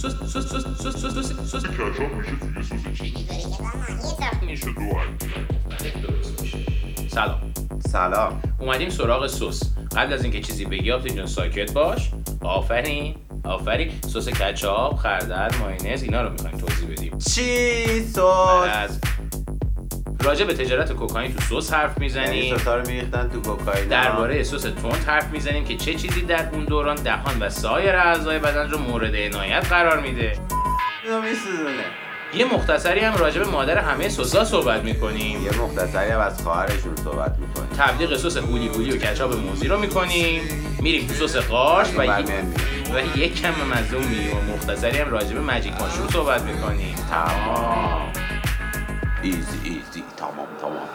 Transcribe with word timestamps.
سس 0.00 0.12
سس 0.12 0.48
سس 0.48 0.64
سس 0.82 0.96
سس 0.96 1.14
سس 1.14 1.28
سس 1.52 1.64
کچاپ 1.66 2.14
میشه 2.14 2.36
توی 2.36 2.62
سس 2.62 2.82
چیزی 2.94 3.26
سلام 7.08 7.40
سلام. 7.86 8.42
اومدیم 8.60 8.90
سراغ 8.90 9.26
سس. 9.26 9.62
قبل 9.96 10.12
از 10.12 10.22
اینکه 10.22 10.40
چیزی 10.40 10.64
بگی 10.64 10.92
آبتی 10.92 11.10
جون 11.10 11.26
ساکت 11.26 11.72
باش. 11.72 12.10
آفرین. 12.42 13.14
آفرین. 13.44 13.92
سس 14.06 14.28
کچاپ 14.28 14.96
خردل 14.96 15.58
مایونز 15.58 16.02
اینا 16.02 16.22
رو 16.22 16.32
می‌خوایم 16.32 16.56
توضیح 16.56 16.88
بدیم. 16.88 17.18
چی 17.18 18.02
سس؟ 18.02 19.00
راجع 20.22 20.44
به 20.44 20.54
تجارت 20.54 20.92
کوکائین 20.92 21.34
تو 21.34 21.60
سس 21.60 21.72
حرف 21.72 21.90
یعنی 21.90 22.04
می‌زنیم 22.04 22.56
سسا 22.58 22.76
رو 22.76 22.86
میریختن 22.86 23.28
تو 23.28 23.40
کوکائین 23.40 23.88
درباره 23.88 24.42
سس 24.42 24.62
تند 24.62 25.04
حرف 25.06 25.26
می‌زنیم 25.30 25.64
که 25.64 25.76
چه 25.76 25.94
چیزی 25.94 26.20
در 26.22 26.48
اون 26.52 26.64
دوران 26.64 26.96
دهان 26.96 27.38
و 27.40 27.50
سایر 27.50 27.96
اعضای 27.96 28.38
بدن 28.38 28.70
رو 28.70 28.78
مورد 28.78 29.16
عنایت 29.16 29.66
قرار 29.68 30.00
میده. 30.00 30.38
یه 32.34 32.44
مختصری 32.54 33.00
هم 33.00 33.16
راجع 33.16 33.38
به 33.40 33.50
مادر 33.50 33.78
همه 33.78 34.08
سسا 34.08 34.44
صحبت 34.44 34.82
می‌کنیم. 34.82 35.44
یه 35.44 35.58
مختصری 35.58 36.10
هم 36.10 36.20
از 36.20 36.42
خواهرشون 36.42 36.96
صحبت 37.04 37.36
می‌کنیم. 37.38 37.68
تبلیغ 37.78 38.16
سس 38.16 38.36
هولی 38.36 38.68
هولی 38.68 38.90
و 38.92 38.96
کچاپ 38.96 39.32
موزی 39.36 39.68
رو 39.68 39.78
می‌کنیم. 39.78 40.42
میریم 40.82 41.06
تو 41.06 41.26
سس 41.26 41.36
قارچ 41.36 41.88
و, 41.96 42.00
و 42.02 42.04
ی- 42.04 42.24
و 42.94 43.18
یک 43.18 43.42
کم 43.42 43.48
مزه 43.48 43.96
و 43.96 44.52
مختصری 44.52 44.98
هم 44.98 45.10
راجع 45.10 45.34
به 45.34 45.40
magic 45.40 45.72
mushroom 45.80 46.08
صحبت 46.08 46.42
می‌کنیم. 46.42 46.94
تمام. 47.10 48.09
easy 49.22 49.58
easy 49.64 50.02
تمام 50.16 50.46
تمام. 50.60 50.88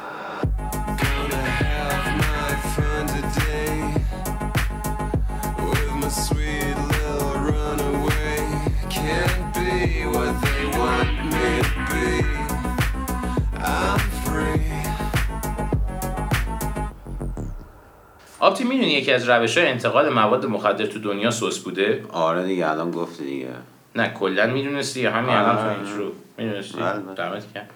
آبتی 18.40 18.64
می‌دونی 18.64 18.88
یکی 18.88 19.12
از 19.12 19.30
روش 19.30 19.58
های 19.58 19.68
انتقال 19.68 20.14
مواد 20.14 20.46
مخدر 20.46 20.86
تو 20.86 21.00
دنیا 21.00 21.32
سس 21.32 21.60
بوده 21.60 22.06
آره 22.12 22.46
دیگه 22.46 22.70
الان 22.70 22.92
گفتی 22.92 23.24
دیگه 23.26 23.48
نه 23.96 24.10
کلا 24.10 24.48
می‌دونستی 24.48 25.02
یا 25.02 25.12
همین 25.12 25.30
آره. 25.30 25.40
الان 25.40 25.56
تو 25.56 25.80
این 25.80 25.94
شروع 25.96 26.12
می‌دونستی 26.38 26.78
بله. 26.78 27.16
دمت 27.16 27.54
گرم. 27.54 27.68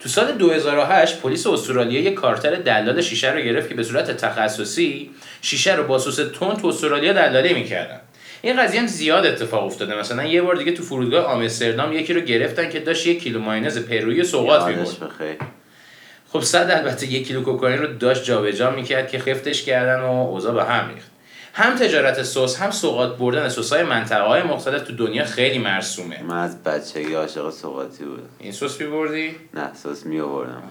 تو 0.00 0.08
سال 0.08 0.32
2008 0.32 1.20
پلیس 1.20 1.46
استرالیا 1.46 2.00
یه 2.00 2.10
کارتل 2.10 2.54
دلال 2.54 3.00
شیشه 3.00 3.32
رو 3.32 3.40
گرفت 3.40 3.68
که 3.68 3.74
به 3.74 3.82
صورت 3.82 4.10
تخصصی 4.10 5.10
شیشه 5.42 5.74
رو 5.74 5.84
با 5.84 5.98
سس 5.98 6.16
تند 6.16 6.60
تو 6.60 6.66
استرالیا 6.66 7.12
دلالی 7.12 7.54
می‌کردن. 7.54 8.00
این 8.42 8.62
قضیه 8.62 8.80
هم 8.80 8.86
زیاد 8.86 9.26
اتفاق 9.26 9.64
افتاده. 9.64 9.98
مثلا 9.98 10.24
یه 10.24 10.42
بار 10.42 10.56
دیگه 10.56 10.72
تو 10.72 10.82
فرودگاه 10.82 11.24
آمستردام 11.24 11.92
یکی 11.92 12.12
رو 12.12 12.20
گرفتن 12.20 12.70
که 12.70 12.80
داشت 12.80 13.06
یک 13.06 13.22
کیلو 13.22 13.38
مایونز 13.38 13.78
پرویی 13.78 14.24
سوغات 14.24 14.66
می‌برد. 14.66 14.86
خب 16.32 16.40
صد 16.40 16.70
البته 16.70 17.12
یک 17.12 17.26
کیلو 17.26 17.42
کوکائین 17.42 17.78
رو 17.78 17.86
داشت 17.86 18.24
جابجا 18.24 18.70
می‌کرد 18.70 19.10
که 19.10 19.18
خفتش 19.18 19.62
کردن 19.62 20.00
و 20.00 20.10
اوضاع 20.10 20.54
به 20.54 20.64
هم 20.64 20.94
ریخت. 20.94 21.13
هم 21.56 21.76
تجارت 21.76 22.22
سس 22.22 22.56
هم 22.56 22.70
سوغات 22.70 23.18
بردن 23.18 23.48
سس‌های 23.48 23.82
منطقه 23.82 24.22
های 24.22 24.42
مختلف 24.42 24.82
تو 24.82 24.96
دنیا 24.96 25.24
خیلی 25.24 25.58
مرسومه. 25.58 26.22
من 26.22 26.38
از 26.38 26.62
بچگی 26.62 27.14
عاشق 27.14 27.50
سوغاتی 27.50 28.04
بودم. 28.04 28.28
این 28.38 28.52
سس 28.52 28.80
می‌بردی؟ 28.80 29.36
نه 29.54 29.74
سس 29.74 30.06
می 30.06 30.20
آوردم 30.20 30.62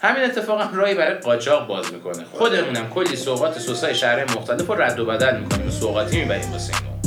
همین 0.00 0.24
اتفاق 0.24 0.60
هم 0.60 0.74
راهی 0.74 0.94
برای 0.94 1.14
قاچاق 1.14 1.66
باز 1.66 1.92
می‌کنه. 1.92 2.24
خودمونم 2.32 2.90
کلی 2.90 3.16
سوغات 3.16 3.58
سسای 3.58 3.94
شهرهای 3.94 4.24
مختلف 4.24 4.66
رو 4.66 4.82
رد 4.82 5.00
و 5.00 5.06
بدل 5.06 5.40
می‌کنیم. 5.40 5.68
و 5.68 5.70
سوغاتی 5.70 6.20
می‌بریم 6.20 6.52
واسه 6.52 6.72
اینو 6.76 6.97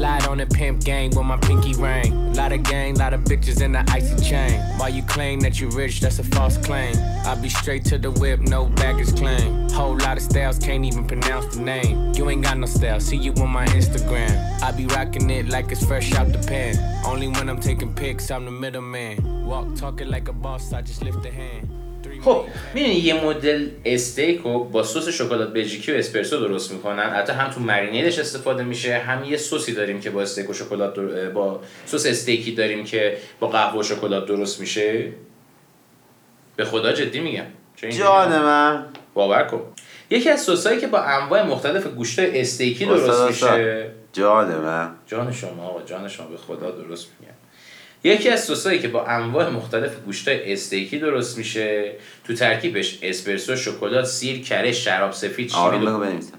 Slide 0.00 0.28
on 0.28 0.38
the 0.38 0.46
pimp 0.46 0.82
gang 0.82 1.10
with 1.10 1.26
my 1.26 1.36
pinky 1.36 1.74
ring. 1.74 2.32
Lot 2.32 2.52
of 2.52 2.62
gang, 2.62 2.94
lot 2.94 3.12
of 3.12 3.20
bitches 3.24 3.60
in 3.60 3.72
the 3.72 3.84
icy 3.90 4.16
chain. 4.24 4.58
While 4.78 4.88
you 4.88 5.02
claim 5.02 5.40
that 5.40 5.60
you 5.60 5.68
rich, 5.68 6.00
that's 6.00 6.18
a 6.18 6.24
false 6.24 6.56
claim. 6.56 6.96
I 7.26 7.34
be 7.34 7.50
straight 7.50 7.84
to 7.84 7.98
the 7.98 8.10
whip, 8.10 8.40
no 8.40 8.64
baggage 8.64 9.14
claim. 9.14 9.68
Whole 9.68 9.98
lot 9.98 10.16
of 10.16 10.22
styles, 10.22 10.58
can't 10.58 10.86
even 10.86 11.06
pronounce 11.06 11.54
the 11.54 11.60
name. 11.60 12.14
You 12.14 12.30
ain't 12.30 12.42
got 12.42 12.56
no 12.56 12.64
style, 12.64 12.98
see 12.98 13.18
you 13.18 13.34
on 13.42 13.50
my 13.50 13.66
Instagram. 13.66 14.62
I 14.62 14.72
be 14.72 14.86
rocking 14.86 15.28
it 15.28 15.50
like 15.50 15.70
it's 15.70 15.84
fresh 15.84 16.14
out 16.14 16.32
the 16.32 16.38
pen. 16.48 16.78
Only 17.04 17.28
when 17.28 17.50
I'm 17.50 17.60
taking 17.60 17.92
pics, 17.92 18.30
I'm 18.30 18.46
the 18.46 18.52
middleman. 18.52 19.44
Walk 19.44 19.74
talking 19.74 20.08
like 20.08 20.28
a 20.28 20.32
boss, 20.32 20.72
I 20.72 20.80
just 20.80 21.04
lift 21.04 21.26
a 21.26 21.30
hand. 21.30 21.79
خب. 22.24 22.44
می‌دونی 22.74 22.94
یه 22.94 23.24
مدل 23.24 23.68
استیک 23.84 24.40
رو 24.40 24.64
با 24.64 24.82
سس 24.82 25.08
شکلات 25.08 25.52
بلژیکی 25.52 25.92
و 25.92 25.94
اسپرسو 25.94 26.36
درست 26.40 26.72
می‌کنن. 26.72 26.98
البته 26.98 27.32
هم 27.32 27.50
تو 27.50 27.60
مرینیدش 27.60 28.18
استفاده 28.18 28.62
میشه. 28.62 28.98
هم 28.98 29.24
یه 29.24 29.36
سسی 29.36 29.74
داریم 29.74 30.00
که 30.00 30.10
با 30.10 30.22
استیک 30.22 30.50
و 30.50 30.52
شکلات 30.52 30.94
در- 30.94 31.30
با 31.30 31.60
سس 31.86 32.06
استیکی 32.06 32.52
داریم 32.54 32.84
که 32.84 33.16
با 33.40 33.48
قهوه 33.48 33.80
و 33.80 33.82
شکلات 33.82 34.26
درست 34.26 34.60
میشه. 34.60 35.12
به 36.56 36.64
خدا 36.64 36.92
جدی 36.92 37.20
میگم؟ 37.20 37.44
جان 37.90 38.28
من. 38.28 38.86
باور 39.14 39.42
کن. 39.42 39.60
یکی 40.10 40.30
از 40.30 40.40
سسایی 40.40 40.80
که 40.80 40.86
با 40.86 40.98
انواع 40.98 41.42
مختلف 41.42 41.86
گوشت 41.86 42.18
استیکی 42.18 42.86
درست 42.86 43.22
میشه. 43.42 43.90
جان 44.12 44.54
من. 44.56 44.90
جان 45.06 45.32
شما 45.32 45.64
آقا 45.66 45.82
جان 45.82 46.08
شما. 46.08 46.26
به 46.26 46.36
خدا 46.36 46.70
درست 46.70 47.08
میگم. 47.20 47.32
یکی 48.04 48.28
از 48.28 48.44
سسایی 48.44 48.78
که 48.78 48.88
با 48.88 49.04
انواع 49.04 49.48
مختلف 49.48 49.96
گوشت 50.04 50.28
استیکی 50.28 50.98
درست 50.98 51.38
میشه 51.38 51.92
تو 52.24 52.34
ترکیبش 52.34 52.98
اسپرسو 53.02 53.56
شکلات 53.56 54.04
سیر 54.04 54.42
کره 54.42 54.72
شراب 54.72 55.12
سفید 55.12 55.52
آروم 55.52 55.80
بگو. 55.80 55.98
بنویسم 55.98 56.38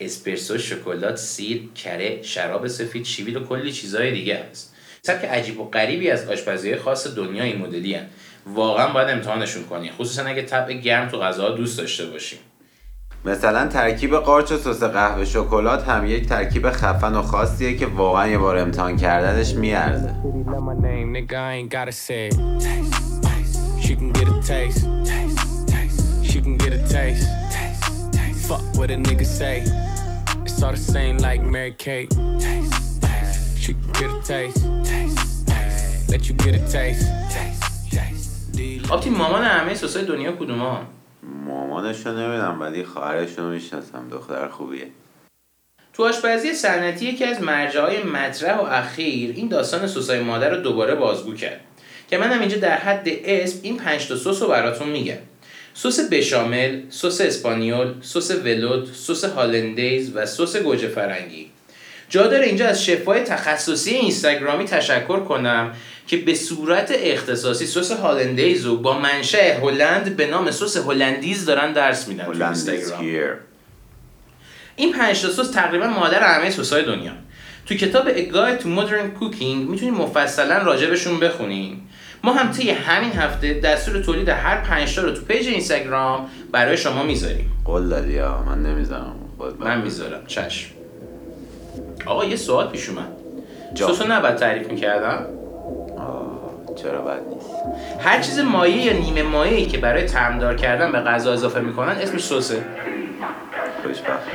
اسپرسو 0.00 0.58
شکلات 0.58 1.16
سیر 1.16 1.62
کره 1.74 2.22
شراب 2.22 2.66
سفید 2.66 3.04
شیوید 3.04 3.36
و 3.36 3.44
کلی 3.44 3.72
چیزهای 3.72 4.10
دیگه 4.12 4.44
هست 4.50 4.74
سبک 5.02 5.24
عجیب 5.24 5.60
و 5.60 5.70
غریبی 5.70 6.10
از 6.10 6.28
آشپزی 6.28 6.76
خاص 6.76 7.06
دنیا 7.16 7.44
این 7.44 7.58
مدلی 7.58 7.94
هن. 7.94 8.06
واقعا 8.46 8.92
باید 8.92 9.08
امتحانشون 9.08 9.64
کنی 9.64 9.90
خصوصا 9.90 10.24
اگه 10.24 10.42
طبع 10.42 10.72
گرم 10.72 11.08
تو 11.08 11.18
غذاها 11.18 11.50
دوست 11.50 11.78
داشته 11.78 12.06
باشی 12.06 12.36
مثلا 13.24 13.66
ترکیب 13.66 14.16
قارچ 14.16 14.52
و 14.52 14.56
سس 14.56 14.82
قهوه 14.82 15.24
شکلات 15.24 15.88
هم 15.88 16.06
یک 16.06 16.28
ترکیب 16.28 16.70
خفن 16.70 17.14
و 17.14 17.22
خاصیه 17.22 17.76
که 17.76 17.86
واقعا 17.86 18.28
یه 18.28 18.38
بار 18.38 18.58
امتحان 18.58 18.96
کردنش 18.96 19.54
میارزه 19.54 20.14
آبتی 38.90 39.10
مامان 39.10 39.44
همه 39.44 39.74
سسای 39.74 40.04
دنیا 40.04 40.32
کدوم 40.32 40.58
ها؟ 40.58 40.80
کدومان 41.24 41.66
مامانشو 41.66 42.08
نمی‌دونم 42.10 42.60
ولی 42.60 42.84
خواهرشو 42.84 43.42
می‌شناسم. 43.42 44.08
دختر 44.10 44.48
خوبیه. 44.48 44.86
تو 45.92 46.04
آشپزی 46.04 46.52
سنتی 46.52 47.06
یکی 47.06 47.24
از 47.24 47.42
مرجعهای 47.42 48.02
مطرح 48.02 48.58
و 48.58 48.62
اخیر 48.62 49.34
این 49.36 49.48
داستان 49.48 49.86
سسای 49.86 50.20
مادر 50.20 50.50
رو 50.50 50.56
دوباره 50.56 50.94
بازگو 50.94 51.34
کرد. 51.34 51.60
که 52.10 52.18
منم 52.18 52.40
اینجا 52.40 52.56
در 52.56 52.76
حد 52.76 53.08
اسم 53.24 53.58
این 53.62 53.76
پنج 53.76 54.08
تا 54.08 54.16
سس 54.16 54.42
رو 54.42 54.48
براتون 54.48 54.88
میگم. 54.88 55.18
سس 55.74 56.08
بشامل، 56.08 56.80
سس 56.90 57.20
اسپانیول، 57.20 57.94
سس 58.00 58.30
ولوته، 58.30 58.92
سس 58.94 59.24
هالندیز 59.24 60.16
و 60.16 60.26
سس 60.26 60.56
گوجه 60.56 60.88
فرنگی. 60.88 61.50
جا 62.08 62.26
داره 62.26 62.46
اینجا 62.46 62.66
از 62.66 62.84
شف‌های 62.84 63.20
تخصصی 63.20 63.90
اینستاگرامی 63.90 64.64
تشکر 64.64 65.20
کنم 65.20 65.74
که 66.06 66.16
به 66.16 66.34
صورت 66.34 66.92
اختصاصی 66.96 67.66
سس 67.66 67.92
هالندیز 67.92 68.66
رو 68.66 68.76
با 68.76 68.98
منشأ 68.98 69.60
هلند 69.60 70.16
به 70.16 70.26
نام 70.26 70.50
سس 70.50 70.76
هلندیز 70.76 71.46
دارن 71.46 71.72
درس 71.72 72.08
میدن 72.08 72.24
تو 72.24 72.44
اینستاگرام. 72.44 73.36
این 74.76 74.92
پنج 74.92 75.22
تا 75.22 75.28
سس 75.28 75.50
تقریبا 75.50 75.86
مادر 75.86 76.22
همه 76.22 76.50
سس‌های 76.50 76.84
دنیا. 76.84 77.12
تو 77.66 77.74
کتاب 77.74 78.08
Guide 78.08 78.60
to 78.60 78.64
Modern 78.64 79.20
Cooking 79.20 79.56
می‌تونید 79.70 79.94
مفصلا 79.94 80.58
راجبشون 80.58 81.20
بخونین. 81.20 81.80
ما 82.24 82.32
هم 82.32 82.52
طی 82.52 82.70
همین 82.70 83.12
هفته 83.12 83.54
دستور 83.54 84.02
تولید 84.02 84.28
هر 84.28 84.60
پنج 84.60 84.94
تا 84.94 85.02
رو 85.02 85.10
تو 85.10 85.24
پیج 85.24 85.48
اینستاگرام 85.48 86.28
برای 86.52 86.76
شما 86.76 87.02
می‌ذاریم. 87.02 87.52
قول 87.64 87.88
دادی 87.88 88.20
من 88.20 88.62
نمی‌ذارم. 88.62 89.16
من 89.58 89.80
می‌ذارم. 89.80 90.26
چشم. 90.26 90.70
آقا 92.06 92.24
یه 92.24 92.36
سوال 92.36 92.68
پیش 92.68 92.88
اومد. 92.88 93.08
رو 94.00 94.12
نباید 94.12 94.36
تعریف 94.36 94.66
می‌کردم؟ 94.66 95.26
چرا 96.74 97.02
بد 97.02 97.28
نیست. 97.28 97.50
هر 98.00 98.20
چیز 98.20 98.38
مایع 98.38 98.76
یا 98.76 98.92
نیمه 98.92 99.22
مایعی 99.22 99.66
که 99.66 99.78
برای 99.78 100.06
طعمدار 100.06 100.56
کردن 100.56 100.92
به 100.92 100.98
غذا 101.00 101.32
اضافه 101.32 101.60
می‌کنن 101.60 101.92
اسمش 101.92 102.24
سسه. 102.24 102.64
خوشبخت. 103.82 104.28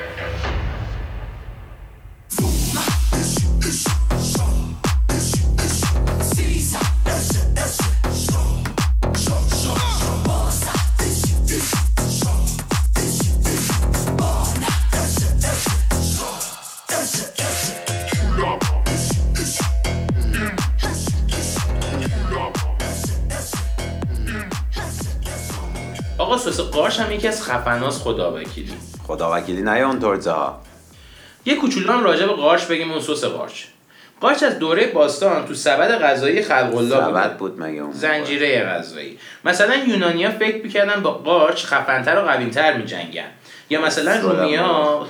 سس 26.60 26.66
قارچ 26.66 27.00
هم 27.00 27.12
یکی 27.12 27.28
از 27.28 27.44
خفناس 27.44 28.02
خدا 28.02 28.34
وکیلی 28.34 28.74
خدا 29.08 29.32
وکیلی 29.34 29.62
نه 29.62 29.72
اونطور 29.72 30.20
یه 31.46 31.56
کوچولو 31.56 31.94
هم 31.94 32.04
راجع 32.04 32.26
به 32.26 32.34
قارچ 32.34 32.64
بگیم 32.64 32.92
اون 32.92 33.02
سس 33.02 33.26
قارچ. 33.26 33.64
قارچ 34.22 34.44
از 34.44 34.60
دوره 34.60 34.88
باستان 34.88 35.46
تو 35.46 35.54
سبد 35.54 36.02
غذایی 36.02 36.42
خلق 36.42 36.76
الله. 36.76 36.96
سبد 36.96 37.38
بود 37.38 37.62
مگه 37.62 37.82
اون 37.82 37.92
زنجیره 37.92 38.64
غذایی. 38.64 39.20
مثلا 39.46 39.76
یونانیا 39.76 40.32
فکر 40.32 40.64
می‌کردن 40.64 41.02
با 41.02 41.12
قارچ 41.12 41.66
خفنتر 41.66 42.18
و 42.18 42.22
قویتر 42.22 42.78
میجنگن. 42.78 43.30
یا 43.70 43.82
مثلا 43.82 44.20
رومیا 44.20 45.08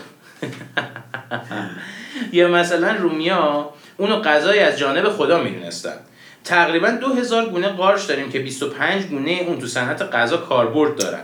یا 2.31 2.48
مثلا 2.48 2.95
رومیا 2.95 3.69
اونو 3.98 4.22
غذای 4.22 4.60
از 4.60 4.78
جانب 4.78 5.10
خدا 5.10 5.44
می‌دونستن. 5.44 5.95
تقریبا 6.44 6.90
دو 6.90 7.13
هزار 7.13 7.45
گونه 7.45 7.68
قارچ 7.68 8.07
داریم 8.07 8.31
که 8.31 8.40
25 8.40 9.06
گونه 9.06 9.31
اون 9.31 9.60
تو 9.60 9.68
صنعت 9.68 10.02
غذا 10.02 10.38
کاربرد 10.38 10.95
دارن. 10.95 11.24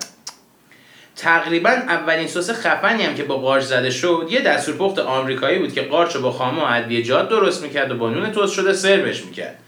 تقریبا 1.15 1.69
اولین 1.69 2.27
سس 2.27 2.51
خفنی 2.51 3.03
هم 3.03 3.15
که 3.15 3.23
با 3.23 3.37
قارچ 3.37 3.63
زده 3.63 3.89
شد 3.89 4.27
یه 4.29 4.41
دستورپخت 4.41 4.99
آمریکایی 4.99 5.59
بود 5.59 5.73
که 5.73 5.81
قارچ 5.81 6.15
رو 6.15 6.21
با 6.21 6.31
خامه 6.31 6.61
و 6.61 6.65
ادویه‌جات 6.65 7.29
درست 7.29 7.63
می‌کرد 7.63 7.91
و 7.91 7.97
با 7.97 8.09
نون 8.09 8.31
توست 8.31 8.53
شده 8.53 8.73
سروش 8.73 9.25
می‌کرد. 9.25 9.59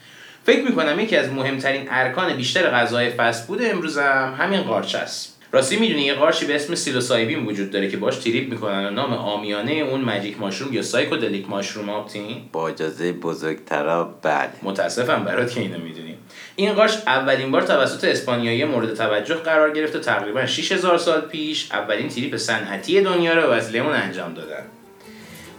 فکر 0.45 0.63
می‌کنم 0.63 0.99
یکی 0.99 1.17
از 1.17 1.29
مهمترین 1.29 1.87
ارکان 1.91 2.33
بیشتر 2.33 2.69
غذای 2.69 3.09
فست 3.09 3.47
فود 3.47 3.59
امروز 3.61 3.97
هم 3.97 4.35
همین 4.39 4.61
قارچ 4.61 4.95
است. 4.95 5.36
راستی 5.51 5.77
می‌دونی 5.77 6.01
یه 6.01 6.13
قارچی 6.13 6.45
به 6.45 6.55
اسم 6.55 6.75
psilocybin 6.75 7.45
وجود 7.45 7.71
داره 7.71 7.89
که 7.89 7.97
باش 7.97 8.17
trip 8.17 8.49
می‌کنن 8.49 8.85
و 8.85 8.89
نام 8.89 9.13
عامیانه 9.13 9.71
اون 9.71 10.01
magic 10.01 10.39
mushroom 10.39 10.73
یا 10.73 10.81
psychedelic 10.81 11.49
mushroom 11.49 11.89
آپتین؟ 11.89 12.41
با 12.51 12.69
اجازه 12.69 13.11
بزرگترا 13.11 14.15
بله. 14.21 14.49
متاسفم 14.63 15.23
برات 15.23 15.53
که 15.53 15.59
اینو 15.59 15.79
می‌دونی. 15.79 16.15
این 16.55 16.73
قارچ 16.73 16.93
اولین 17.07 17.51
بار 17.51 17.61
توسط 17.61 18.03
اسپانیایی 18.03 18.65
مورد 18.65 18.93
توجه 18.93 19.35
قرار 19.35 19.73
گرفت 19.73 19.95
و 19.95 19.99
تقریبا 19.99 20.45
6000 20.45 20.97
سال 20.97 21.21
پیش 21.21 21.71
اولین 21.71 22.09
تریپ 22.09 22.35
صنعتی 22.35 23.01
دنیا 23.01 23.33
رو 23.33 23.41
وسیله 23.41 23.79
اون 23.79 23.93
انجام 23.93 24.33
دادن. 24.33 24.63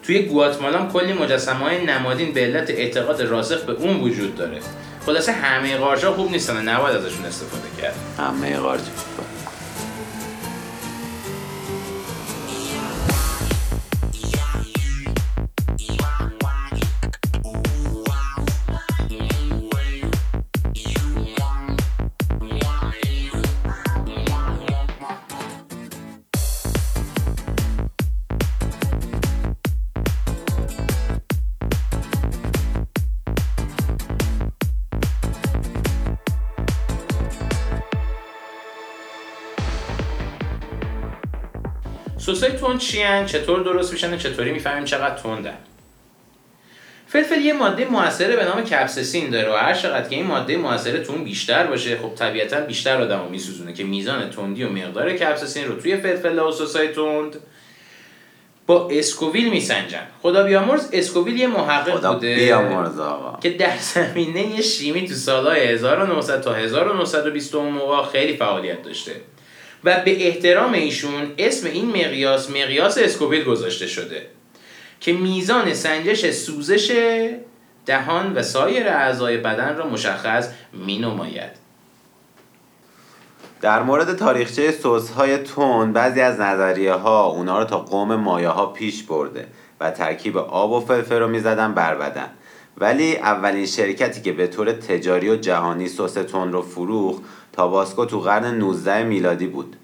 توی 0.02 0.22
گواتمالا 0.22 0.78
هم 0.78 0.92
کلی 0.92 1.12
مجسمه 1.12 1.58
های 1.58 1.84
نمادین 1.84 2.32
به 2.32 2.40
علت 2.40 2.70
اعتقاد 2.70 3.22
راسخ 3.22 3.64
به 3.64 3.72
اون 3.72 4.00
وجود 4.00 4.36
داره. 4.36 4.58
خلاصه 5.06 5.32
همه 5.32 5.76
قارچا 5.76 6.12
خوب 6.12 6.30
نیستن 6.30 6.56
و 6.56 6.60
نباید 6.70 6.96
ازشون 6.96 7.24
استفاده 7.24 7.82
کرد. 7.82 7.94
همه 8.18 8.56
قارچ. 8.56 8.80
سسای 42.38 42.50
تند 42.50 42.78
چیان؟ 42.78 43.26
چطور 43.26 43.62
درست 43.62 43.92
میشن؟ 43.92 44.18
چطوری 44.18 44.52
می‌فهمیم 44.52 44.84
چقدر 44.84 45.14
تندن؟ 45.14 45.58
فلفل 47.06 47.40
یه 47.40 47.52
ماده 47.52 47.84
موثره 47.84 48.36
به 48.36 48.44
نام 48.44 48.64
capsaicin 48.64 49.30
داره 49.30 49.52
و 49.52 49.56
هر 49.56 49.74
چقدر 49.74 50.08
که 50.08 50.16
این 50.16 50.26
ماده 50.26 50.56
موثره 50.56 50.98
تو 50.98 51.12
اون 51.12 51.24
بیشتر 51.24 51.66
باشه 51.66 51.98
خب 51.98 52.14
طبیعتا 52.14 52.60
بیشتر 52.60 53.02
آدمو 53.02 53.28
میسوزونه 53.28 53.72
که 53.72 53.84
میزان 53.84 54.30
تندی 54.30 54.64
و 54.64 54.68
مقدار 54.68 55.12
capsaicin 55.12 55.68
رو 55.68 55.80
توی 55.80 55.96
فلفل 55.96 56.38
و 56.38 56.52
سسای 56.52 56.88
تند 56.88 57.36
با 58.66 58.88
اسکوویل 58.90 59.50
میسنجن. 59.50 60.06
خدا 60.22 60.42
بیامرز 60.42 60.88
اسکوویل 60.92 61.36
یه 61.38 61.46
محقق 61.46 61.98
خدا 61.98 62.12
بوده 62.12 62.34
بیامرز 62.34 62.98
آقا. 62.98 63.38
که 63.40 63.50
در 63.50 63.76
زمینه 63.80 64.62
شیمی 64.62 65.08
تو 65.08 65.14
سالهای 65.14 65.60
1900 65.60 66.40
تا 66.40 66.54
1920 66.54 67.54
اون 67.54 67.72
موقع 67.72 68.10
خیلی 68.12 68.36
فعالیت 68.36 68.82
داشته. 68.82 69.12
و 69.84 70.00
به 70.04 70.26
احترام 70.26 70.72
ایشون 70.72 71.34
اسم 71.38 71.66
این 71.66 71.86
مقیاس 71.86 72.50
مقیاس 72.50 72.98
اسکوویل 72.98 73.44
گذاشته 73.44 73.86
شده 73.86 74.26
که 75.00 75.12
میزان 75.12 75.74
سنجش 75.74 76.30
سوزش 76.30 76.92
دهان 77.86 78.34
و 78.34 78.42
سایر 78.42 78.88
اعضای 78.88 79.36
بدن 79.36 79.76
را 79.76 79.86
مشخص 79.86 80.48
می 80.72 80.98
نماید. 80.98 81.68
در 83.60 83.82
مورد 83.82 84.16
تاریخچه 84.16 84.70
سس 84.70 85.10
های 85.10 85.38
تند 85.38 85.92
بعضی 85.92 86.20
از 86.20 86.40
نظریه 86.40 86.92
ها 86.92 87.26
اونا 87.26 87.58
رو 87.58 87.64
تا 87.64 87.78
قوم 87.78 88.14
مایاها 88.14 88.66
پیش 88.66 89.02
برده 89.02 89.46
و 89.80 89.90
ترکیب 89.90 90.36
آب 90.36 90.72
و 90.72 90.80
فلفل 90.80 91.18
رو 91.18 91.28
می‌زدن 91.28 91.74
بر 91.74 91.94
بدن 91.94 92.30
ولی 92.76 93.16
اولین 93.16 93.66
شرکتی 93.66 94.20
که 94.20 94.32
به 94.32 94.46
طور 94.46 94.72
تجاری 94.72 95.30
و 95.30 95.36
جهانی 95.36 95.88
سس 95.88 96.12
تند 96.12 96.52
رو 96.52 96.62
فروخت 96.62 97.22
تاباسکو 97.58 98.04
تو 98.04 98.20
قرن 98.20 98.54
19 98.54 99.02
میلادی 99.02 99.46
بود. 99.46 99.76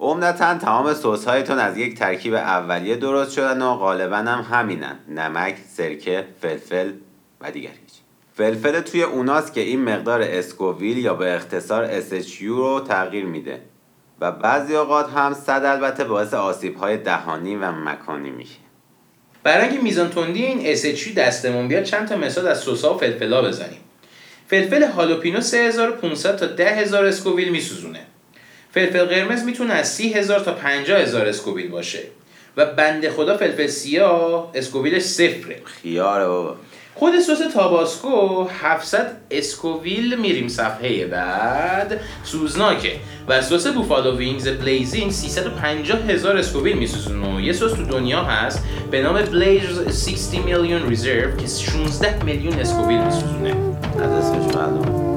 عمدتا 0.00 0.58
تمام 0.58 0.94
سس 0.94 1.24
های 1.24 1.42
تند 1.42 1.58
از 1.58 1.76
یک 1.76 1.98
ترکیب 1.98 2.34
اولیه 2.34 2.96
درست 2.96 3.32
شدن 3.32 3.62
و 3.62 3.74
غالبا 3.74 4.16
هم 4.16 4.46
همینن. 4.50 4.98
نمک، 5.08 5.56
سرکه، 5.68 6.24
فلفل 6.40 6.92
و 7.40 7.50
دیگر 7.50 7.70
هیچ. 7.70 7.92
فلفل 8.34 8.80
توی 8.80 9.02
اوناست 9.02 9.54
که 9.54 9.60
این 9.60 9.84
مقدار 9.84 10.22
اسکوویل 10.22 10.98
یا 10.98 11.14
به 11.14 11.34
اختصار 11.34 12.00
SHU 12.00 12.42
رو 12.42 12.80
تغییر 12.88 13.24
میده 13.24 13.60
و 14.20 14.32
بعضی 14.32 14.76
اوقات 14.76 15.10
هم 15.10 15.34
صد 15.34 15.64
البته 15.64 16.04
باعث 16.04 16.34
آسیب 16.34 16.76
های 16.76 16.96
دهانی 16.96 17.56
و 17.56 17.72
مکانی 17.72 18.30
میشه. 18.30 18.58
برای 19.42 19.68
اینکه 19.68 19.82
میزان 19.82 20.10
تندی 20.10 20.44
این 20.44 20.76
SHU 20.76 21.08
دستمون 21.16 21.68
بیاد 21.68 21.82
چند 21.82 22.08
تا 22.08 22.16
مثال 22.16 22.46
از 22.46 22.60
سسا 22.60 22.94
و 22.94 22.98
فلفلا 22.98 23.42
بزنیم. 23.42 23.80
فلفل 24.50 24.82
هالوپینو 24.82 25.40
3500 25.40 26.36
تا 26.36 26.46
10000 26.46 27.04
اسکوویل 27.04 27.48
میسوزونه. 27.48 28.00
فلفل 28.74 29.04
قرمز 29.04 29.42
می‌تونه 29.44 29.74
از 29.74 29.94
30000 29.94 30.40
تا 30.40 30.52
50000 30.52 31.26
اسکوویل 31.26 31.68
باشه. 31.68 32.02
و 32.56 32.66
بنده 32.66 33.10
خدا 33.10 33.36
فلفل 33.36 33.66
سیاه 33.66 34.52
اسکوویلش 34.54 35.02
صفره. 35.02 35.60
خیاره 35.64 36.26
بابا. 36.26 36.56
خود 37.00 37.18
سس 37.18 37.52
تاباسکو 37.54 38.46
700 38.62 39.16
اسکوویل 39.30 40.20
میریم 40.20 40.48
صفحه 40.48 41.06
بعد. 41.06 42.00
سوزناکه. 42.24 42.92
و 43.28 43.42
سس 43.42 43.66
Buffalo 43.66 44.16
Wings 44.16 44.48
Blazin' 44.48 45.10
350 45.10 45.98
هزار 45.98 46.36
اسکوویل 46.36 46.76
میسوزونه. 46.76 47.36
و 47.36 47.40
یه 47.40 47.52
سس 47.52 47.72
تو 47.72 47.82
دنیا 47.84 48.24
هست 48.24 48.64
به 48.90 49.02
نام 49.02 49.22
Blair's 49.22 50.06
16 50.08 50.34
میلیون 50.34 50.88
Reserve 50.88 51.36
که 51.36 51.46
16 51.46 52.24
میلیون 52.24 52.54
اسکوویل 52.54 53.00
میسوزونه. 53.00 53.54
از 54.02 54.12
اسمش 54.12 54.54
معلومه. 54.54 55.09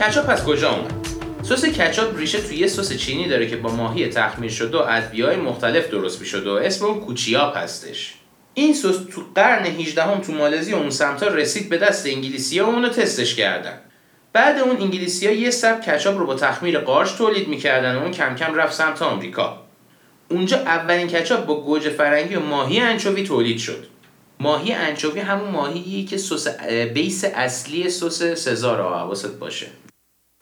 کچاپ 0.00 0.28
از 0.28 0.44
کجا 0.44 0.70
اومد؟ 0.70 1.06
سس 1.42 1.64
کچاپ 1.64 2.18
ریشه 2.18 2.40
توی 2.40 2.56
یه 2.56 2.66
سس 2.66 2.96
چینی 2.96 3.28
داره 3.28 3.46
که 3.46 3.56
با 3.56 3.70
ماهی 3.70 4.08
تخمیر 4.08 4.50
شده 4.50 4.78
و 4.78 4.80
ادویه‌های 4.88 5.36
مختلف 5.36 5.90
درست 5.90 6.20
می‌شده 6.20 6.50
و 6.50 6.54
اسم 6.54 6.84
اون 6.84 7.00
کوچیاپ 7.00 7.56
هستش. 7.56 8.14
این 8.54 8.74
سس 8.74 8.96
تو 9.14 9.22
قرن 9.34 9.66
18 9.66 10.02
هم 10.02 10.20
تو 10.20 10.32
مالزی 10.32 10.72
و 10.72 10.76
اون 10.76 10.90
سمتا 10.90 11.26
رسید 11.26 11.68
به 11.68 11.78
دست 11.78 12.06
انگلیسی 12.06 12.58
ها 12.58 12.70
و 12.70 12.74
اونو 12.74 12.88
تستش 12.88 13.34
کردن. 13.34 13.80
بعد 14.32 14.58
اون 14.58 14.76
انگلیسی 14.76 15.26
ها 15.26 15.32
یه 15.32 15.50
سبک 15.50 15.80
کچاپ 15.80 16.18
رو 16.18 16.26
با 16.26 16.34
تخمیر 16.34 16.78
قارچ 16.78 17.16
تولید 17.16 17.48
می‌کردن 17.48 17.96
و 17.96 18.02
اون 18.02 18.10
کم 18.10 18.34
کم 18.34 18.54
رفت 18.54 18.74
سمت 18.74 19.02
آمریکا. 19.02 19.62
اونجا 20.30 20.56
اولین 20.56 21.06
کچاپ 21.06 21.46
با 21.46 21.60
گوجه 21.60 21.90
فرنگی 21.90 22.34
و 22.34 22.40
ماهی 22.40 22.80
آنچوی 22.80 23.22
تولید 23.24 23.58
شد. 23.58 23.86
ماهی 24.40 24.72
آنچوی 24.72 25.20
همون 25.20 25.50
ماهیی 25.50 26.04
که 26.04 26.16
سس 26.16 26.48
base 26.94 27.24
اصلی 27.24 27.90
سس 27.90 28.22
سزار 28.22 28.78
رو 28.78 28.94
حواست 28.94 29.38
باشه. 29.38 29.66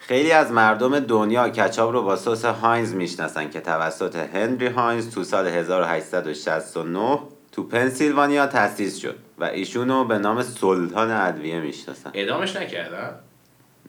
خیلی 0.08 0.32
از 0.32 0.52
مردم 0.52 1.00
دنیا 1.00 1.48
کچاپ 1.48 1.92
رو 1.92 2.02
با 2.02 2.16
سس 2.16 2.44
هاینز 2.44 2.94
می‌شناسن 2.94 3.50
که 3.50 3.60
توسط 3.60 4.16
هنری 4.16 4.66
هاینز 4.66 5.10
تو 5.10 5.24
سال 5.24 5.46
1869 5.46 7.18
تو 7.52 7.62
پنسیلوانیا 7.62 8.46
تأسیس 8.46 8.98
شد 8.98 9.16
و 9.38 9.44
ایشونو 9.44 10.04
به 10.04 10.18
نام 10.18 10.42
سلطان 10.42 11.10
ادویه 11.10 11.60
می‌شناسن. 11.60 12.10
اعدامش 12.14 12.56
نکردن؟ 12.56 13.14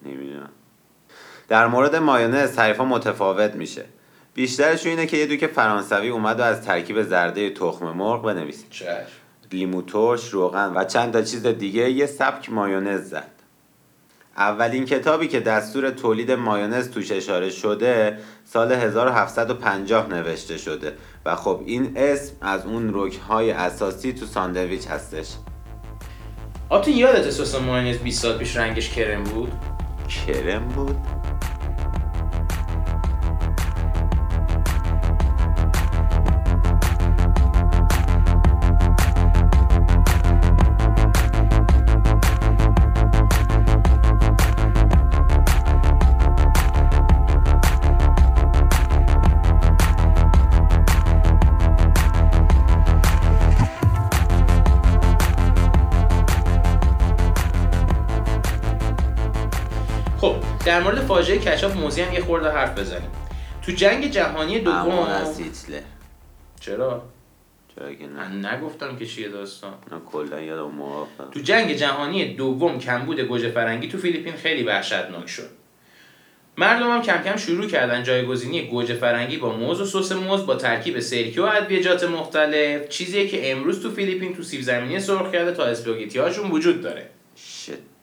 نمی‌دونم. 0.06 0.50
در 1.48 1.68
مورد 1.68 1.96
مایونز 1.96 2.56
تعریفا 2.56 2.86
متفاوت 2.86 3.56
میشه. 3.56 3.86
بیشترش 4.34 4.86
اینه 4.86 5.06
که 5.06 5.18
یه 5.18 5.26
دوک 5.26 5.48
فرانسوی 5.48 6.10
اومد 6.10 6.40
و 6.40 6.44
از 6.44 6.62
ترکیب 6.66 7.02
زرده 7.04 7.50
تخم 7.50 7.86
مرغ 7.86 8.24
بنویسید 8.24 8.70
چشم. 8.70 9.06
لیمو 9.52 9.82
ترش 9.82 10.30
روغن 10.30 10.72
و 10.76 10.84
چند 10.84 11.14
تا 11.14 11.22
چیز 11.22 11.46
دیگه 11.46 11.92
یه 11.92 12.06
سبک 12.06 12.50
مایونز 12.50 13.02
زد. 13.02 13.35
اولین 14.38 14.86
کتابی 14.86 15.28
که 15.28 15.40
دستور 15.40 15.90
تولید 15.90 16.32
مایونز 16.32 16.90
توش 16.90 17.12
اشاره 17.12 17.50
شده 17.50 18.18
سال 18.46 18.72
1750 18.72 20.10
نوشته 20.10 20.58
شده. 20.58 20.94
و 21.26 21.36
خب 21.36 21.62
این 21.66 21.94
اسم 21.96 22.34
از 22.42 22.66
اون 22.66 22.92
رکهای 22.94 23.52
اساسی 23.52 24.14
تو 24.14 24.26
ساندویچ 24.26 24.88
هستش. 24.88 25.28
آبتون 26.70 26.94
یادت 26.94 27.30
سس 27.30 27.56
مایونز 27.56 27.98
20 27.98 28.22
سال 28.22 28.38
پیش 28.38 28.58
رنگش 28.58 28.90
کرم 28.90 29.24
بود؟ 29.24 29.52
کرم 30.28 30.68
بود؟ 30.68 30.96
در 60.66 60.84
مورد 60.84 61.00
فاجعه 61.00 61.38
کچاپ 61.38 61.76
موزی 61.76 62.02
هم 62.02 62.14
یه 62.14 62.22
خورده 62.22 62.50
حرف 62.50 62.80
بزنیم. 62.80 63.10
تو 63.66 63.72
جنگ 63.72 64.12
جهانی 64.12 64.60
دوم 64.60 65.00
از 65.00 65.40
هیتلر. 65.40 65.82
چرا؟ 66.60 67.04
چرا 67.76 67.94
که 67.94 68.08
نه. 68.08 68.30
من 68.30 68.46
نگفتم 68.46 68.98
که 68.98 69.06
چیه 69.06 69.30
داستان. 69.30 69.74
من 69.92 70.00
کلا 70.00 70.42
یادم 70.42 70.72
موافقم. 70.72 71.32
تو 71.32 71.40
جنگ 71.40 71.74
جهانی 71.74 72.34
دوم 72.34 72.80
کمبود 72.80 73.20
گوجه 73.20 73.52
فرنگی 73.52 73.88
تو 73.88 73.98
فیلیپین 73.98 74.34
خیلی 74.34 74.64
وحشتناک 74.64 75.30
شد. 75.30 75.50
مردم 76.58 76.92
هم 76.92 77.02
کم 77.02 77.18
کم 77.24 77.36
شروع 77.36 77.68
کردن 77.68 78.04
جایگزینی 78.04 78.68
گوجه 78.68 78.94
فرنگی 78.94 79.38
با 79.38 79.56
موز 79.56 79.82
و 79.82 79.86
سس 79.86 80.12
موز 80.12 80.46
با 80.46 80.56
ترکیب 80.56 81.00
سرکه 81.00 81.42
و 81.42 81.46
ادویجات 81.46 82.04
مختلف 82.04 82.90
چیزیه 82.90 83.28
که 83.28 83.52
امروز 83.52 83.82
تو 83.82 83.92
فیلیپین 83.92 84.36
تو 84.36 84.44
سیب 84.44 84.62
زمینی 84.62 85.00
سرخ 85.00 85.32
کرده 85.32 85.52
تا 85.52 85.66
اسپاگتی 85.66 86.20
هاشون 86.20 86.52
وجود 86.52 86.82
داره. 86.82 87.10
شت. 87.36 87.95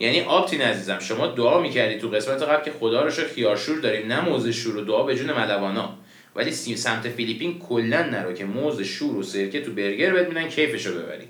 یعنی 0.00 0.20
آبتین 0.20 0.62
عزیزم 0.62 0.98
شما 0.98 1.26
دعا 1.26 1.60
می‌کردی 1.60 1.98
تو 1.98 2.08
قسمت 2.08 2.42
قبل 2.42 2.64
که 2.64 2.70
خدا 2.70 3.04
رو 3.04 3.10
شکر 3.10 3.28
خیارشور 3.28 3.78
داریم 3.78 4.06
نه 4.06 4.20
موز 4.20 4.48
شور 4.48 4.76
و 4.76 4.80
دعا 4.84 5.02
به 5.02 5.16
جون 5.16 5.32
ملوانا. 5.32 5.94
ولی 6.36 6.52
سمت 6.52 7.08
فیلیپین 7.08 7.58
کلا 7.58 8.02
نرو 8.02 8.32
که 8.32 8.44
موز 8.44 8.82
شور 8.82 9.16
و 9.16 9.22
سرکه 9.22 9.60
تو 9.60 9.72
برگر 9.72 10.12
بهت 10.12 10.28
میدن 10.28 10.48
کیفشو 10.48 10.94
ببری. 10.94 11.28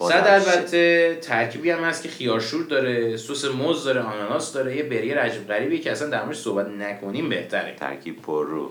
صد. 0.00 0.24
البته 0.26 1.14
ترکیبی 1.22 1.70
هم 1.70 1.84
هست 1.84 2.02
که 2.02 2.08
خیارشور 2.08 2.64
داره 2.64 3.16
سس 3.16 3.44
موز 3.44 3.84
داره 3.84 4.00
آناناس 4.00 4.52
داره 4.52 4.76
یه 4.76 4.82
برگر 4.82 5.18
عجیب 5.18 5.48
غریبی 5.48 5.78
که 5.78 5.92
اصلا 5.92 6.08
در 6.08 6.24
موردش 6.24 6.38
صحبت 6.38 6.68
نکنیم 6.68 7.28
بهتره. 7.28 7.74
ترکیب 7.74 8.22
پر 8.22 8.46
رو. 8.46 8.70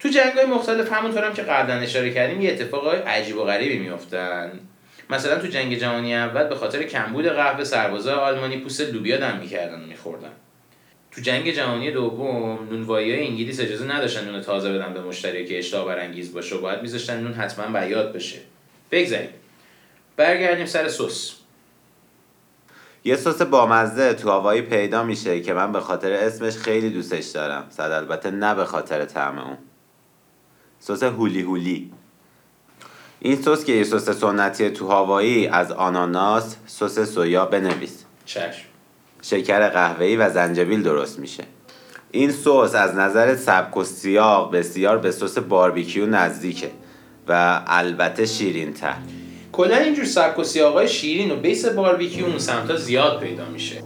تو 0.00 0.08
جنگ 0.08 0.32
های 0.32 0.46
مختلف 0.46 0.92
همونطور 0.92 1.24
هم 1.24 1.34
که 1.34 1.42
قبلا 1.42 1.74
اشاره 1.74 2.14
کردیم 2.14 2.40
یه 2.40 2.52
اتفاقای 2.52 2.98
عجیب 2.98 3.36
و 3.36 3.44
غریبی 3.44 3.78
میافتن. 3.78 4.60
مثلا 5.10 5.38
تو 5.38 5.46
جنگ 5.46 5.78
جهانی 5.78 6.14
اول 6.14 6.44
به 6.44 6.54
خاطر 6.54 6.82
کمبود 6.82 7.26
قهوه 7.26 7.64
سربازای 7.64 8.14
آلمانی 8.14 8.56
پوست 8.56 8.80
لوبیا 8.80 9.16
دم 9.16 9.36
می‌کردن 9.36 9.82
و 9.82 9.86
میخوردن. 9.86 10.32
تو 11.12 11.20
جنگ 11.20 11.50
جهانی 11.50 11.90
دوم 11.90 12.68
نونوایی 12.70 13.14
های 13.14 13.26
انگلیس 13.26 13.60
اجازه 13.60 13.86
نداشتن 13.86 14.24
نون 14.24 14.40
تازه 14.40 14.72
بدن 14.72 14.94
به 14.94 15.02
مشتری 15.02 15.46
که 15.46 15.58
اشتها 15.58 15.84
برانگیز 15.84 16.32
باشه 16.32 16.56
و 16.56 16.60
باید 16.60 16.82
میذاشتن 16.82 17.20
نون 17.20 17.32
حتما 17.32 17.80
بیاد 17.80 18.12
بشه. 18.12 18.38
بگذاریم. 18.90 19.28
برگردیم 20.16 20.66
سر 20.66 20.88
سس. 20.88 21.32
یه 23.04 23.16
سس 23.16 23.42
بامزه 23.42 24.14
تو 24.14 24.30
هوایی 24.30 24.62
پیدا 24.62 25.04
میشه 25.04 25.40
که 25.40 25.52
من 25.52 25.72
به 25.72 25.80
خاطر 25.80 26.12
اسمش 26.12 26.56
خیلی 26.56 26.90
دوستش 26.90 27.26
دارم 27.26 27.66
صد 27.70 27.90
البته 27.90 28.30
نه 28.30 28.54
به 28.54 28.64
خاطر 28.64 29.04
طعم 29.04 29.38
اون. 29.38 29.58
سس 30.78 31.02
هولی 31.02 31.42
هولی. 31.42 31.92
این 33.24 33.42
سس 33.42 33.64
که 33.64 33.72
یه 33.72 33.84
سس 33.84 34.10
سنتی 34.10 34.70
تو 34.70 34.88
هوایی 34.88 35.46
از 35.46 35.72
آناناس 35.72 36.56
سس 36.66 37.14
سویا 37.14 37.46
بنویس. 37.46 38.04
چشم. 38.24 38.64
شکر 39.22 39.68
قهوه‌ای 39.68 40.16
و 40.16 40.30
زنجبیل 40.30 40.82
درست 40.82 41.18
میشه. 41.18 41.44
این 42.10 42.32
سس 42.32 42.74
از 42.74 42.94
نظر 42.94 43.36
سبک 43.36 43.76
و 43.76 43.84
سیاق 43.84 44.56
بسیار 44.56 44.98
به 44.98 45.10
سس 45.10 45.38
باربیکیو 45.38 46.06
نزدیکه 46.06 46.70
و 47.28 47.62
البته 47.66 48.26
شیرین 48.26 48.72
تر 48.72 48.94
کلا 49.52 49.76
اینجور 49.76 50.04
سبک 50.04 50.38
و 50.38 50.44
سیاقای 50.44 50.88
شیرین 50.88 51.30
و 51.30 51.36
base 51.36 51.66
باربیکیو 51.66 52.26
اون 52.26 52.38
سمتا 52.38 52.76
زیاد 52.76 53.20
پیدا 53.20 53.44
میشه. 53.44 53.82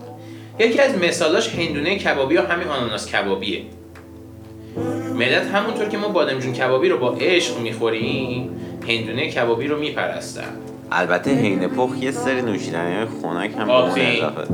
یکی 0.59 0.81
از 0.81 0.99
مثالاش 0.99 1.49
هندونه 1.49 1.99
کبابی 1.99 2.35
یا 2.35 2.47
همین 2.47 2.69
آناناس 2.69 3.07
کبابیه. 3.07 3.63
ملت 5.15 5.47
همونطور 5.47 5.89
که 5.89 5.99
ما 5.99 6.09
بادمجون 6.09 6.53
کبابی 6.53 6.89
رو 6.89 6.99
با 6.99 7.17
عشق 7.21 7.59
می‌خوریم 7.59 8.59
هندونه 8.89 9.31
کبابی 9.31 9.67
رو 9.67 9.79
میپرستن 9.79 10.53
البته 10.93 11.31
حین 11.31 11.69
پخ 11.69 11.91
یه 12.01 12.11
سری 12.11 12.43
نوشیدنی 12.43 13.07
خنک 13.23 13.51
هم 13.59 13.67
به. 13.67 13.73
اضافه 13.73 14.47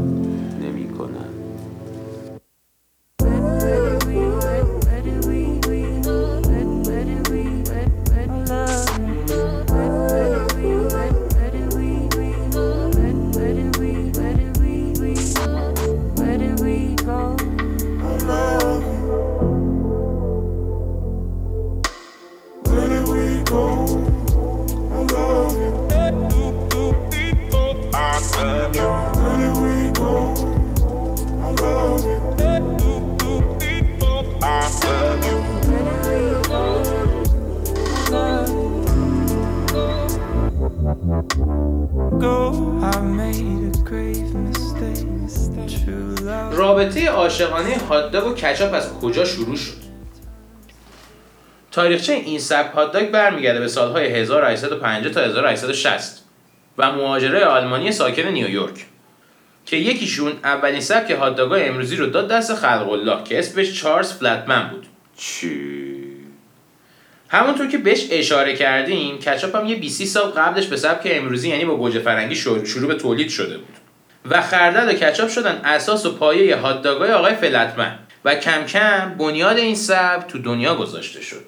رابطه 46.53 47.09
عاشقانه 47.09 47.77
هاتداگ 47.89 48.27
و 48.27 48.35
کچاپ 48.35 48.75
از 48.75 48.93
کجا 48.93 49.25
شروع 49.25 49.57
شد؟ 49.57 49.85
تاریخچه 51.73 52.13
این 52.13 52.39
سبک 52.39 52.75
هاتداگ 52.75 53.11
برمیگرده 53.11 53.61
به 53.61 53.69
سالهای 53.69 54.07
1850 54.07 55.13
تا 55.13 55.21
1860 55.21 56.25
و 56.79 56.93
مهاجره 56.93 57.45
آلمانی 57.45 57.93
ساکن 57.93 58.23
نیویورک 58.23 58.87
که 59.67 59.77
یکیشون 59.77 60.33
اولین 60.45 60.81
سبک 60.81 61.11
هاتداگای 61.11 61.69
امروزی 61.69 61.97
رو 61.97 62.07
داد 62.07 62.29
دست 62.29 62.55
خلق 62.55 62.91
الله 62.93 63.25
که 63.25 63.39
اسمش 63.39 63.81
چارلز 63.81 64.13
فلتمن 64.13 64.69
بود. 64.69 64.87
چی؟ 65.17 65.74
همونطور 67.35 67.67
که 67.67 67.79
بهش 67.79 68.09
اشاره 68.11 68.57
کردیم 68.57 69.19
کچاپ 69.19 69.57
هم 69.57 69.67
یه 69.67 69.77
20 69.77 70.05
سال 70.05 70.31
قبلش 70.31 70.67
به 70.67 70.77
سبک 70.77 71.09
امروزی 71.11 71.49
یعنی 71.49 71.65
با 71.65 71.77
گوجه 71.77 72.01
فرنگی 72.01 72.35
شروع 72.35 72.87
به 72.87 72.95
تولید 72.95 73.29
شده 73.29 73.59
بود. 73.59 73.77
و 74.25 74.43
خردل 74.43 74.89
و 74.89 74.93
کچاپ 74.93 75.29
شدن 75.29 75.61
اساس 75.65 76.07
و 76.07 76.17
پایه 76.17 76.57
هاتداگای 76.57 77.13
آقای 77.13 77.35
فلتمن. 77.35 77.99
و 78.25 78.35
کم 78.35 78.65
کم 78.65 79.15
بنیاد 79.19 79.57
این 79.57 79.75
سبک 79.75 80.27
تو 80.27 80.39
دنیا 80.39 80.75
گذاشته 80.75 81.21
شد. 81.21 81.45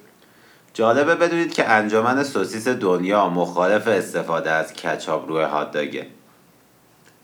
جالبه 0.73 1.15
بدونید 1.15 1.53
که 1.53 1.69
انجمن 1.69 2.23
سوسیس 2.23 2.67
دنیا 2.67 3.29
مخالف 3.29 3.87
استفاده 3.87 4.51
از 4.51 4.73
کچاپ 4.73 5.27
روی 5.27 5.43
هاتداگه. 5.43 6.07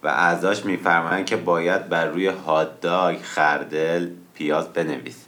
و 0.04 0.08
اعضاش 0.08 0.66
میفرمایند 0.66 1.26
که 1.26 1.36
باید 1.36 1.90
بر 1.90 2.06
روی 2.06 2.28
هاتداگ 2.28 3.18
خردل 3.22 4.08
پیاز 4.34 4.74
بنویس. 4.74 5.26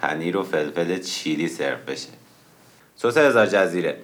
پنیر 0.00 0.36
و 0.36 0.42
فلفل 0.42 0.98
چیلی 0.98 1.48
سرو 1.48 1.76
بشه. 1.86 2.25
سس 2.96 3.16
هزار 3.16 3.46
جزیره. 3.46 3.96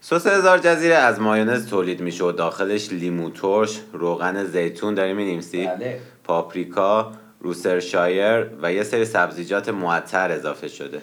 سس 0.00 0.26
هزار 0.26 0.58
جزیره 0.58 0.94
از 0.94 1.20
مایونز 1.20 1.66
تولید 1.66 2.00
میشه 2.00 2.24
و 2.24 2.32
داخلش 2.32 2.92
لیمو 2.92 3.30
ترش 3.30 3.80
روغن 3.92 4.44
زیتون 4.44 4.94
داریم 4.94 5.16
می‌نویسی. 5.16 5.66
بله. 5.66 6.00
پاپریکا 6.24 7.12
Worcestershire 7.40 8.46
و 8.62 8.72
یه 8.72 8.82
سری 8.82 9.04
سبزیجات 9.04 9.68
معطر 9.68 10.32
اضافه 10.32 10.68
شده. 10.68 11.02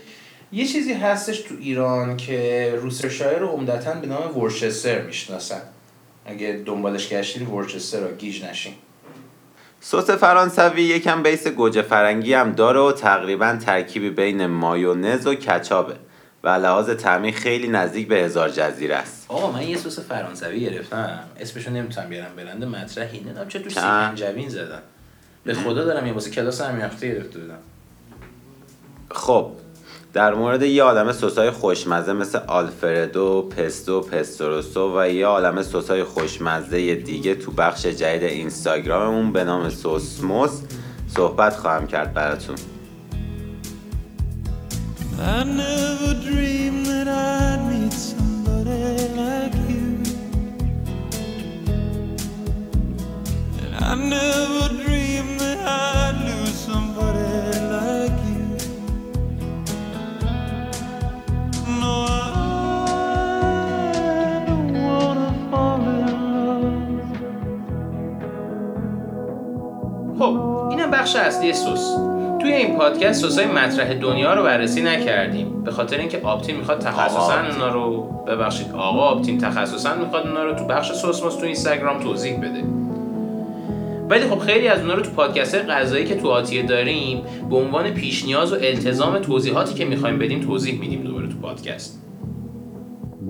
یه 0.52 0.68
چیزی 0.68 0.94
هستش 0.94 1.40
تو 1.40 1.56
ایران 1.60 2.18
که 2.18 2.74
Worcestershire 2.82 3.40
رو 3.40 3.48
عمدتا 3.48 3.94
به 3.94 4.08
نام 4.08 4.38
Worcester 4.38 5.02
می‌شناسن. 5.02 5.62
اگه 6.26 6.64
دنبالش 6.66 7.10
گشتین 7.10 7.48
Worcester 7.48 8.00
رو 8.00 8.16
گیج 8.16 8.44
نشین. 8.46 8.74
سس 9.80 10.10
فرانسوی 10.10 10.82
یکم 10.82 11.24
base 11.24 11.48
گوجه 11.48 11.82
فرنگی 11.82 12.34
هم 12.34 12.52
داره 12.52 12.80
و 12.80 12.92
تقریبا 12.92 13.58
ترکیبی 13.66 14.10
بین 14.10 14.46
مایونز 14.46 15.28
و 15.28 15.36
کچاپه. 15.36 15.96
و 16.44 16.50
لحاظ 16.50 16.90
طعمی 16.90 17.32
خیلی 17.32 17.68
نزدیک 17.68 18.08
به 18.08 18.16
هزار 18.16 18.50
جزیره 18.50 18.96
است. 18.96 19.26
آقا 19.28 19.52
من 19.52 19.62
یه 19.62 19.78
سس 19.78 20.00
فرانسوی 20.00 20.60
گرفتم. 20.60 21.20
اسمشو 21.40 21.72
نمی‌تونم 21.72 22.10
بیارم 22.10 22.36
برند 22.38 22.66
مطرحی 22.66 23.20
نمی‌دونم 23.20 23.48
چه 23.48 23.60
توش 23.60 23.74
چند؟ 23.74 24.18
سکنجبین 24.18 24.50
زدن. 24.50 24.82
به 25.44 25.54
خدا 25.54 25.86
دارم 25.86 26.08
یه 26.08 26.14
واسه 26.14 26.32
کلاس 26.32 26.62
هم 26.62 26.80
یافته 26.80 27.08
گرفته 27.08 27.40
بودم. 27.40 27.58
خب 29.12 29.52
در 30.14 30.34
مورد 30.34 30.62
یه 30.62 30.84
عالم 30.84 31.12
سسای 31.12 31.52
خوشمزه 31.52 32.14
مثل 32.14 32.40
آلفردو، 32.48 33.50
پستو، 33.58 34.02
پستروسو 34.02 35.00
و 35.00 35.10
یه 35.10 35.26
عالم 35.26 35.64
سسای 35.64 36.04
خوشمزه 36.04 36.96
دیگه 36.96 37.36
تو 37.36 37.52
بخش 37.52 37.86
جدید 37.86 38.24
اینستاگراممون 38.24 39.34
به 39.34 39.44
نام 39.44 39.70
سوسموس 39.70 40.62
صحبت 41.08 41.56
خواهم 41.56 41.88
کرد 41.88 42.14
براتون. 42.14 42.56
I 45.20 45.44
never 45.44 46.14
dreamed 46.16 46.86
that 46.88 47.08
I'd 47.08 47.68
meet 47.70 47.94
somebody 47.94 49.08
like 49.16 49.54
you. 49.70 50.02
And 53.62 53.76
I 53.76 53.96
never 53.96 54.70
dreamed 54.84 55.40
that 55.40 55.60
I'd 55.66 56.16
lose 56.26 56.56
somebody 56.56 57.60
like 57.76 58.20
you. 58.28 58.58
No, 61.80 61.94
I 62.88 64.44
don't 64.48 64.74
wanna 64.82 65.32
fall 65.50 65.82
in 65.82 66.34
love. 66.34 66.64
Ho, 70.18 70.70
in 70.72 70.80
ambasciasti, 70.80 71.48
Jezus. 71.48 72.13
توی 72.44 72.54
این 72.54 72.78
پادکست 72.78 73.26
سسای 73.26 73.46
مطرح 73.46 73.94
دنیا 73.94 74.34
رو 74.34 74.44
بررسی 74.44 74.82
نکردیم. 74.82 75.64
به 75.64 75.72
خاطر 75.72 75.98
اینکه 75.98 76.20
آپتین 76.24 76.56
می‌خواد 76.56 76.80
تخصصا. 76.80 77.34
اونا 77.52 77.74
رو 77.74 78.02
ببخشید. 78.28 78.72
آقا 78.72 79.00
آپتین 79.00 79.38
تخصصا 79.38 79.96
می‌خواد 79.96 80.28
اونا 80.28 80.44
رو 80.44 80.54
تو 80.54 80.66
بخش 80.66 80.92
سوسموس 80.92 81.36
تو 81.36 81.46
اینستاگرام 81.46 82.04
توضیح 82.04 82.38
بده. 82.38 82.64
ولی 84.10 84.22
خب 84.22 84.40
خیلی 84.40 84.68
از 84.68 84.80
اونا 84.80 84.94
رو 84.94 85.02
تو 85.02 85.12
پادکست 85.12 85.56
غذایی 85.56 86.06
که 86.06 86.16
تو 86.16 86.30
آتیه 86.30 86.64
داریم 86.64 87.22
به 87.50 87.56
عنوان 87.56 87.90
پیش 87.90 88.26
نیاز 88.26 88.54
و 88.54 88.56
التزام 88.56 89.20
توضیحاتی 89.20 89.74
که 89.74 89.86
می‌خوایم 89.86 90.20
بدیم 90.20 90.40
توضیح 90.40 90.80
میدیم 90.80 91.04
دوباره 91.04 91.28
تو 91.28 91.38
پادکست. 91.42 92.02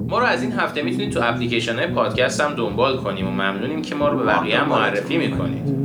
ما 0.09 0.19
رو 0.19 0.25
از 0.25 0.43
این 0.43 0.51
هفته 0.51 0.81
می‌تونید 0.81 1.11
تو 1.11 1.19
اپلیکیشن 1.23 1.75
های 1.75 1.87
پادکست 1.87 2.41
هم 2.41 2.53
دنبال 2.53 2.97
کنیم 2.97 3.27
و 3.27 3.31
ممنونیم 3.31 3.81
که 3.81 3.95
ما 3.95 4.09
رو 4.09 4.17
به 4.17 4.23
بقیه 4.25 4.59
هم 4.59 4.69
معرفی 4.69 5.17
می‌کنید. 5.17 5.77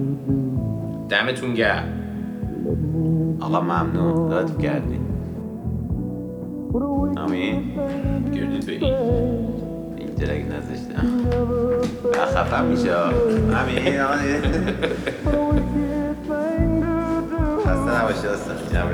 دمتون 1.08 1.54
گرم. 1.54 1.97
آقا 3.40 3.60
ممنون 3.60 4.32
لطف 4.32 4.58
کردی 4.58 5.00
امین 7.16 7.74
گردید 8.34 8.66
به 8.66 8.72
این 8.72 10.30
اگه 10.30 10.44
نذاشتم 10.44 11.06
من 12.04 12.26
خفم 12.26 12.64
میشه 12.64 12.94
آقا 12.94 13.12
خسته 17.66 18.02
نباشی 18.02 18.26
استاد 18.26 18.56
اینم 18.70 18.88